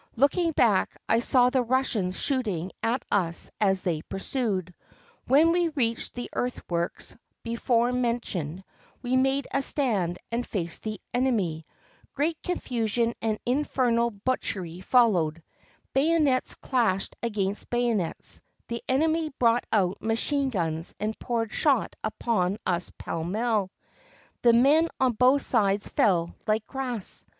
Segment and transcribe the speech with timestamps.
[0.15, 4.73] Looking back, I saw the Russians shooting at us as they pursued.
[5.27, 8.63] When we reached the earthworks before mentioned,
[9.03, 11.67] we made a stand and faced the enemy.
[12.15, 15.43] Great confusion and infernal butchery followed.
[15.93, 22.89] Bayonets clashed against bayonets; the enemy brought out machine guns and poured shot upon us
[22.97, 23.69] pell mell;
[24.41, 27.23] the men on both sides fell like grass.